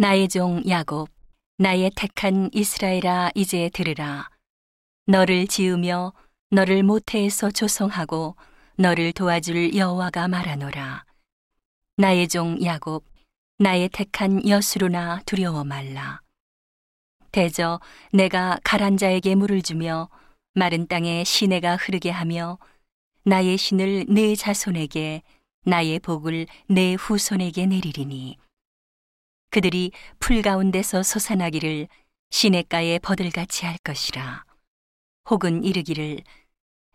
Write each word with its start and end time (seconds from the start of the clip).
나의 0.00 0.28
종 0.28 0.62
야곱, 0.66 1.10
나의 1.58 1.90
택한 1.94 2.48
이스라엘아 2.54 3.32
이제 3.34 3.68
들으라. 3.68 4.30
너를 5.04 5.46
지으며 5.46 6.14
너를 6.50 6.82
모태에서 6.82 7.50
조성하고 7.50 8.34
너를 8.76 9.12
도와줄 9.12 9.76
여호와가 9.76 10.26
말하노라. 10.26 11.04
나의 11.98 12.28
종 12.28 12.64
야곱, 12.64 13.04
나의 13.58 13.90
택한 13.90 14.48
여수로나 14.48 15.20
두려워 15.26 15.64
말라. 15.64 16.22
대저 17.30 17.78
내가 18.10 18.58
가란 18.64 18.96
자에게 18.96 19.34
물을 19.34 19.60
주며 19.60 20.08
마른 20.54 20.86
땅에 20.86 21.24
시내가 21.24 21.76
흐르게 21.76 22.08
하며 22.08 22.56
나의 23.24 23.58
신을 23.58 24.06
내 24.08 24.34
자손에게 24.34 25.20
나의 25.66 25.98
복을 25.98 26.46
내 26.68 26.94
후손에게 26.94 27.66
내리리니 27.66 28.38
그들이 29.50 29.92
풀 30.18 30.42
가운데서 30.42 31.02
솟아나기를 31.02 31.88
시냇가에 32.30 33.00
버들같이 33.00 33.66
할 33.66 33.76
것이라. 33.82 34.44
혹은 35.28 35.64
이르기를 35.64 36.20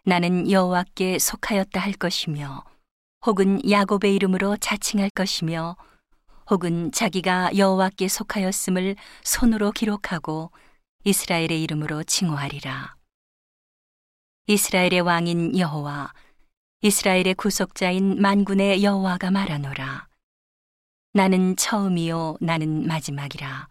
나는 0.05 0.49
여호와께 0.49 1.19
속하였다 1.19 1.79
할 1.79 1.93
것이며 1.93 2.63
혹은 3.25 3.59
야곱의 3.69 4.15
이름으로 4.15 4.55
자칭할 4.57 5.09
것이며 5.09 5.75
혹은 6.49 6.91
자기가 6.91 7.57
여호와께 7.57 8.07
속하였음을 8.07 8.95
손으로 9.23 9.71
기록하고 9.71 10.51
이스라엘의 11.03 11.61
이름으로 11.63 12.03
칭호하리라. 12.03 12.95
이스라엘의 14.47 15.01
왕인 15.01 15.57
여호와 15.57 16.13
이스라엘의 16.81 17.33
구속자인 17.33 18.21
만군의 18.21 18.83
여호와가 18.83 19.31
말하노라. 19.31 20.07
나는 21.15 21.55
처음이요 21.55 22.39
나는 22.41 22.85
마지막이라. 22.87 23.69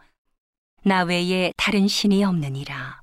나 0.84 1.02
외에 1.02 1.52
다른 1.58 1.86
신이 1.86 2.24
없느니라. 2.24 3.02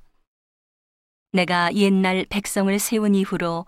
내가 1.30 1.72
옛날 1.74 2.26
백성을 2.28 2.76
세운 2.80 3.14
이후로 3.14 3.66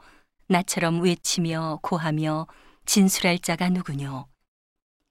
나처럼 0.49 1.01
외치며 1.01 1.79
고하며 1.81 2.49
진술할 2.87 3.39
자가 3.39 3.69
누구뇨? 3.69 4.27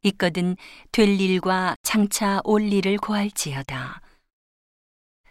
있거든 0.01 0.57
될 0.91 1.21
일과 1.21 1.77
장차 1.81 2.41
올 2.43 2.69
일을 2.69 2.97
고할지어다. 2.97 4.01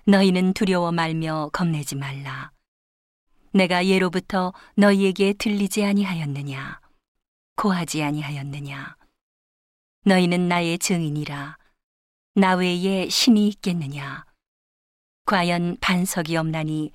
너희는 0.07 0.55
두려워 0.55 0.93
말며 0.93 1.51
겁내지 1.53 1.95
말라. 1.95 2.53
내가 3.53 3.85
예로부터 3.85 4.55
너희에게 4.79 5.35
들리지 5.35 5.85
아니하였느냐? 5.85 6.81
고하지 7.57 8.03
아니하였느냐? 8.03 9.02
너희는 10.05 10.49
나의 10.49 10.79
증인이라. 10.79 11.57
나 12.35 12.55
외에 12.55 13.09
신이 13.09 13.47
있겠느냐? 13.49 14.25
과연 15.27 15.77
반석이 15.81 16.37
없나니 16.37 16.91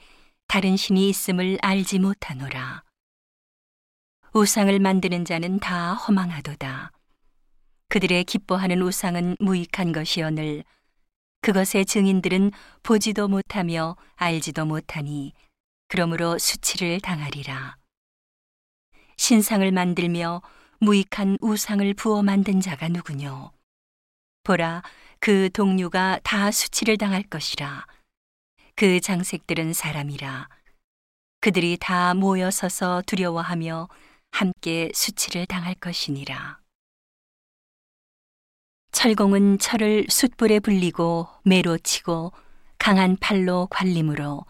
다른 0.47 0.75
신이 0.75 1.07
있음을 1.09 1.57
알지 1.61 1.99
못하노라. 1.99 2.83
우상을 4.33 4.77
만드는 4.79 5.23
자는 5.23 5.59
다 5.59 5.93
허망하도다. 5.93 6.91
그들의 7.87 8.25
기뻐하는 8.25 8.81
우상은 8.81 9.37
무익한 9.39 9.93
것이오늘 9.93 10.65
그것의 11.41 11.85
증인들은 11.85 12.51
보지도 12.83 13.29
못하며 13.29 13.95
알지도 14.15 14.65
못하니 14.65 15.31
그러므로 15.87 16.37
수치를 16.37 16.99
당하리라. 16.99 17.77
신상을 19.15 19.71
만들며 19.71 20.41
무익한 20.79 21.37
우상을 21.41 21.93
부어 21.95 22.21
만든 22.21 22.61
자가 22.61 22.87
누구뇨? 22.89 23.51
보라, 24.43 24.83
그 25.19 25.49
동료가 25.51 26.19
다 26.23 26.51
수치를 26.51 26.97
당할 26.97 27.23
것이라. 27.23 27.85
그 28.75 28.99
장색들은 29.01 29.73
사람이라. 29.73 30.49
그들이 31.41 31.77
다 31.79 32.13
모여 32.13 32.51
서서 32.51 33.01
두려워하며 33.05 33.89
함께 34.31 34.91
수치를 34.93 35.45
당할 35.47 35.73
것이니라. 35.75 36.59
철공은 38.91 39.59
철을 39.59 40.05
숯불에 40.09 40.59
불리고 40.59 41.27
매로 41.43 41.77
치고 41.77 42.33
강한 42.77 43.17
팔로 43.19 43.67
관림으로 43.69 44.45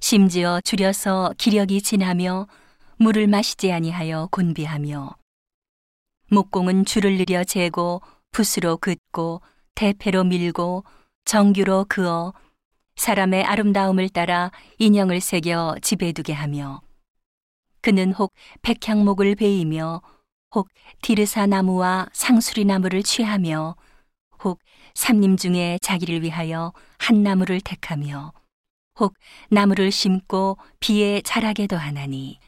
심지어 0.00 0.60
줄여서 0.62 1.34
기력이 1.38 1.82
지나며 1.82 2.48
물을 2.96 3.26
마시지 3.26 3.70
아니하여 3.72 4.28
곤비하며 4.30 5.19
목공은 6.32 6.84
줄을 6.84 7.16
느려 7.16 7.42
재고 7.42 8.02
붓으로 8.30 8.76
긋고 8.76 9.42
대패로 9.74 10.22
밀고 10.22 10.84
정규로 11.24 11.86
그어 11.88 12.32
사람의 12.94 13.42
아름다움을 13.44 14.08
따라 14.08 14.52
인형을 14.78 15.20
새겨 15.20 15.78
집에 15.82 16.12
두게 16.12 16.32
하며 16.32 16.82
그는 17.80 18.12
혹 18.12 18.32
백향목을 18.62 19.34
베이며 19.34 20.02
혹 20.54 20.68
디르사 21.02 21.46
나무와 21.46 22.06
상수리 22.12 22.64
나무를 22.64 23.02
취하며 23.02 23.74
혹 24.44 24.60
삼림 24.94 25.36
중에 25.36 25.78
자기를 25.82 26.22
위하여 26.22 26.72
한 26.98 27.24
나무를 27.24 27.60
택하며 27.60 28.32
혹 29.00 29.14
나무를 29.48 29.90
심고 29.90 30.58
비에 30.78 31.22
자라게도 31.22 31.76
하나니 31.76 32.38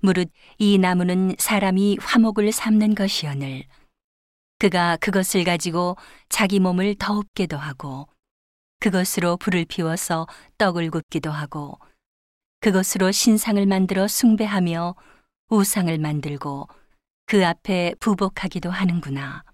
무릇 0.00 0.30
이 0.58 0.78
나무는 0.78 1.34
사람이 1.38 1.98
화목을 2.00 2.52
삼는 2.52 2.94
것이오늘 2.94 3.64
그가 4.58 4.96
그것을 4.96 5.44
가지고 5.44 5.96
자기 6.28 6.60
몸을 6.60 6.94
더웁게도 6.96 7.56
하고 7.56 8.08
그것으로 8.80 9.36
불을 9.36 9.66
피워서 9.66 10.26
떡을 10.58 10.90
굽기도 10.90 11.30
하고 11.30 11.78
그것으로 12.60 13.10
신상을 13.10 13.64
만들어 13.66 14.06
숭배하며 14.06 14.94
우상을 15.48 15.96
만들고 15.98 16.68
그 17.26 17.46
앞에 17.46 17.94
부복하기도 18.00 18.70
하는구나. 18.70 19.44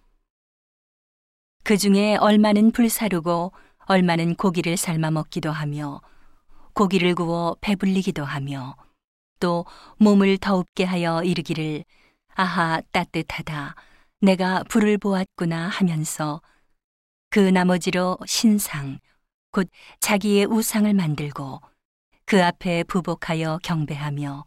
그 1.63 1.77
중에 1.77 2.17
얼마는 2.17 2.71
불사르고 2.73 3.53
얼마는 3.87 4.37
고기를 4.37 4.77
삶아 4.77 5.11
먹기도 5.11 5.51
하며 5.51 6.01
고기를 6.75 7.15
구워 7.15 7.57
배불리기도 7.61 8.25
하며 8.25 8.77
또 9.41 9.65
몸을 9.99 10.39
더웁게 10.39 10.85
하여 10.85 11.23
이르기를 11.23 11.85
아하 12.35 12.81
따뜻하다 12.93 13.75
내가 14.21 14.63
불을 14.65 14.99
보았구나 14.99 15.69
하면서 15.69 16.41
그 17.31 17.39
나머지로 17.41 18.19
신상 18.27 18.99
곧 19.53 19.69
자기의 20.01 20.47
우상을 20.47 20.93
만들고 20.93 21.61
그 22.25 22.45
앞에 22.45 22.85
부복하여 22.85 23.59
경배하며 23.63 24.45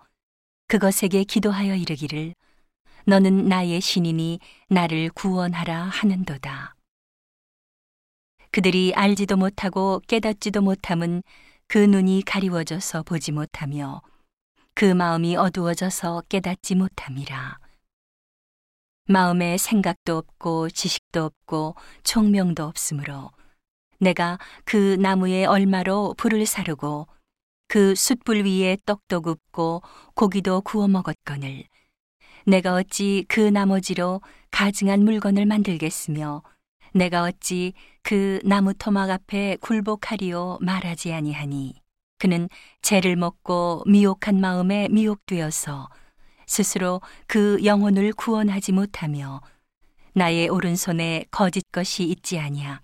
그것에게 0.68 1.24
기도하여 1.24 1.76
이르기를 1.76 2.36
너는 3.06 3.48
나의 3.48 3.82
신이니 3.82 4.40
나를 4.70 5.10
구원하라 5.10 5.86
하는도다. 5.86 6.76
그들이 8.52 8.94
알지도 8.96 9.38
못하고 9.38 10.02
깨닫지도 10.08 10.62
못함은 10.62 11.24
그 11.68 11.78
눈이 11.78 12.24
가리워져서 12.26 13.04
보지 13.04 13.32
못하며 13.32 14.02
그 14.80 14.86
마음이 14.86 15.36
어두워져서 15.36 16.24
깨닫지 16.30 16.76
못함이라. 16.76 17.60
마음에 19.10 19.58
생각도 19.58 20.16
없고 20.16 20.70
지식도 20.70 21.22
없고 21.22 21.76
총명도 22.04 22.64
없으므로 22.64 23.32
내가 24.00 24.40
그 24.64 24.96
나무의 25.02 25.48
얼마로 25.48 26.14
불을 26.18 26.46
사르고 26.46 27.10
그 27.68 27.94
숯불 27.94 28.46
위에 28.46 28.78
떡도 28.86 29.20
굽고 29.20 29.82
고기도 30.14 30.62
구워 30.62 30.88
먹었거늘 30.88 31.66
내가 32.48 32.76
어찌 32.76 33.26
그 33.28 33.42
나머지로 33.42 34.22
가증한 34.52 35.04
물건을 35.04 35.46
만들겠으며 35.46 36.42
내가 36.94 37.24
어찌 37.24 37.74
그 38.02 38.40
나무 38.46 38.74
토막 38.74 39.10
앞에 39.10 39.58
굴복하리오 39.60 40.60
말하지 40.62 41.12
아니하니 41.12 41.82
그는 42.20 42.50
죄를 42.82 43.16
먹고 43.16 43.84
미혹한 43.88 44.40
마음에 44.40 44.88
미혹되어서 44.90 45.90
스스로 46.46 47.02
그 47.26 47.64
영혼을 47.64 48.12
구원하지 48.14 48.74
못하며 48.74 49.42
나의 50.14 50.50
오른손에 50.50 51.26
거짓 51.32 51.64
것이 51.72 52.04
있지 52.04 52.38
아니야. 52.38 52.82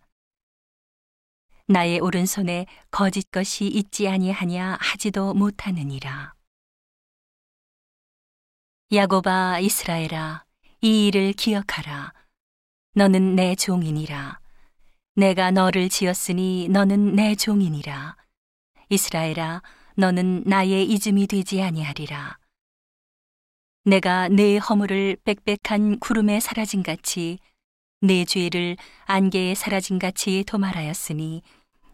나의 1.68 2.00
오른손에 2.00 2.66
거짓 2.92 3.30
것이 3.32 3.66
있지 3.66 4.08
아니하냐 4.08 4.78
하지도 4.80 5.34
못하느니라. 5.34 6.34
야고바 8.94 9.60
이스라엘아 9.60 10.46
이 10.82 11.08
일을 11.08 11.34
기억하라. 11.34 12.14
너는 12.94 13.36
내 13.36 13.56
종이니라. 13.56 14.40
내가 15.16 15.50
너를 15.50 15.90
지었으니 15.90 16.70
너는 16.70 17.16
내 17.16 17.36
종이니라. 17.36 18.16
이스라엘아, 18.90 19.62
너는 19.96 20.44
나의 20.46 20.86
이즘이 20.90 21.28
되지 21.28 21.62
아니하리라. 21.62 22.38
내가 23.86 24.28
내 24.30 24.58
허물을 24.58 25.18
빽빽한 25.24 26.00
구름에 26.00 26.40
사라진 26.40 26.84
같이 26.84 27.40
내 28.02 28.26
죄를 28.26 28.78
안개에 29.06 29.56
사라진 29.56 30.00
같이 30.00 30.44
도말하였으니 30.46 31.42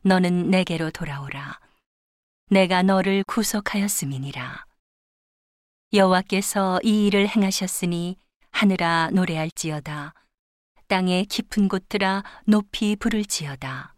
너는 0.01 0.49
내게로 0.49 0.91
돌아오라. 0.91 1.59
내가 2.49 2.81
너를 2.81 3.23
구속하였음이니라. 3.25 4.65
여호와께서 5.94 6.79
이 6.83 7.07
일을 7.07 7.27
행하셨으니 7.27 8.17
하늘아 8.51 9.11
노래할지어다. 9.13 10.13
땅의 10.87 11.25
깊은 11.25 11.67
곳들아 11.67 12.23
높이 12.45 12.95
부를지어다. 12.95 13.94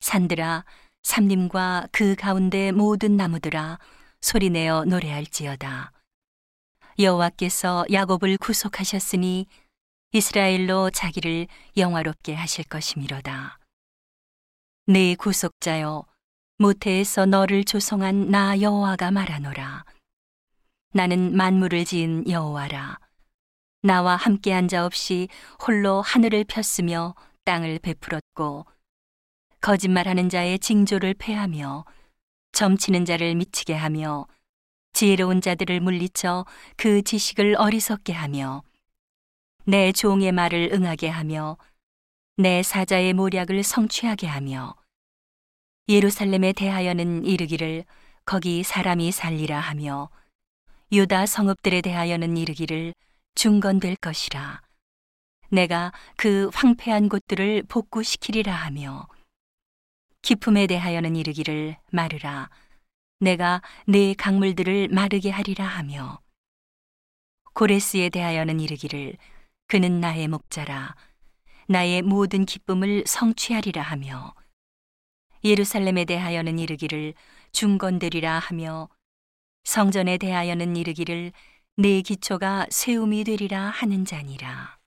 산들아 0.00 0.64
삼림과 1.08 1.88
그 1.90 2.14
가운데 2.14 2.70
모든 2.70 3.16
나무들아 3.16 3.78
소리내어 4.20 4.84
노래할지어다. 4.84 5.90
여호와께서 6.98 7.86
야곱을 7.90 8.36
구속하셨으니 8.36 9.46
이스라엘로 10.12 10.90
자기를 10.90 11.46
영화롭게 11.78 12.34
하실 12.34 12.64
것이미로다. 12.64 13.58
내 14.86 15.14
구속자여 15.14 16.04
모태에서 16.58 17.24
너를 17.24 17.64
조성한 17.64 18.28
나 18.28 18.60
여호와가 18.60 19.10
말하노라. 19.10 19.86
나는 20.92 21.34
만물을 21.34 21.86
지은 21.86 22.28
여호와라. 22.28 22.98
나와 23.80 24.14
함께한 24.14 24.68
자 24.68 24.84
없이 24.84 25.28
홀로 25.66 26.02
하늘을 26.02 26.44
폈으며 26.44 27.14
땅을 27.46 27.78
베풀었고 27.78 28.66
거짓말하는 29.60 30.28
자의 30.28 30.58
징조를 30.58 31.14
패하며 31.14 31.84
점치는 32.52 33.04
자를 33.04 33.34
미치게 33.34 33.74
하며 33.74 34.26
지혜로운 34.92 35.40
자들을 35.40 35.80
물리쳐 35.80 36.44
그 36.76 37.02
지식을 37.02 37.56
어리석게 37.58 38.12
하며 38.12 38.62
내 39.64 39.92
종의 39.92 40.32
말을 40.32 40.70
응하게 40.72 41.08
하며 41.08 41.56
내 42.36 42.62
사자의 42.62 43.12
모략을 43.14 43.62
성취하게 43.62 44.26
하며 44.26 44.74
예루살렘에 45.88 46.52
대하여는 46.52 47.24
이르기를 47.24 47.84
거기 48.24 48.62
사람이 48.62 49.10
살리라 49.10 49.58
하며 49.58 50.10
유다 50.92 51.26
성읍들에 51.26 51.82
대하여는 51.82 52.36
이르기를 52.36 52.94
중건될 53.34 53.96
것이라. 53.96 54.60
내가 55.50 55.92
그 56.16 56.50
황폐한 56.52 57.08
곳들을 57.08 57.64
복구시키리라 57.68 58.54
하며 58.54 59.06
기품에 60.28 60.66
대하여는 60.66 61.16
이르기를 61.16 61.78
마르라 61.90 62.50
내가 63.18 63.62
네 63.86 64.12
강물들을 64.12 64.88
마르게 64.88 65.30
하리라 65.30 65.64
하며 65.64 66.20
고레스에 67.54 68.10
대하여는 68.10 68.60
이르기를 68.60 69.16
그는 69.68 70.00
나의 70.00 70.28
목자라 70.28 70.94
나의 71.66 72.02
모든 72.02 72.44
기쁨을 72.44 73.04
성취하리라 73.06 73.80
하며 73.80 74.34
예루살렘에 75.44 76.04
대하여는 76.04 76.58
이르기를 76.58 77.14
중건되리라 77.52 78.38
하며 78.38 78.90
성전에 79.64 80.18
대하여는 80.18 80.76
이르기를 80.76 81.32
내 81.78 82.02
기초가 82.02 82.66
세움이 82.68 83.24
되리라 83.24 83.70
하는 83.70 84.04
자니라. 84.04 84.77